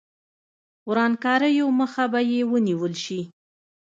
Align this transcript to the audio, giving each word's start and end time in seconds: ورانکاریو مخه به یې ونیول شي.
ورانکاریو 0.89 1.67
مخه 1.79 2.03
به 2.11 2.19
یې 2.31 2.41
ونیول 2.51 2.93
شي. 3.03 3.19